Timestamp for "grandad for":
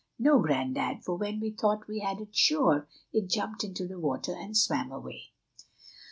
0.39-1.15